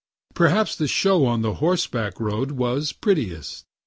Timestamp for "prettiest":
2.91-3.65